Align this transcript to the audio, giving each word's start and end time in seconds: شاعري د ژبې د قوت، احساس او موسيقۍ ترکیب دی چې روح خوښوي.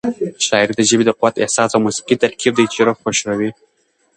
شاعري 0.45 0.73
د 0.75 0.81
ژبې 0.89 1.03
د 1.07 1.11
قوت، 1.19 1.35
احساس 1.43 1.69
او 1.73 1.79
موسيقۍ 1.85 2.15
ترکیب 2.23 2.53
دی 2.57 2.65
چې 2.73 2.79
روح 2.85 2.97
خوښوي. 3.03 3.49